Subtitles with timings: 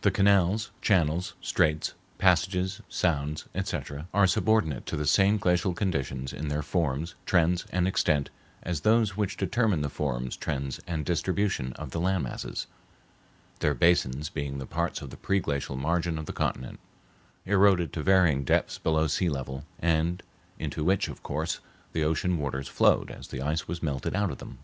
[0.00, 6.48] The canals, channels, straits, passages, sounds, etc., are subordinate to the same glacial conditions in
[6.48, 8.30] their forms, trends, and extent
[8.62, 12.68] as those which determined the forms, trends, and distribution of the land masses,
[13.58, 16.80] their basins being the parts of the pre glacial margin of the continent,
[17.44, 20.22] eroded to varying depths below sea level, and
[20.58, 21.60] into which, of course,
[21.92, 24.56] the ocean waters flowed as the ice was melted out of them.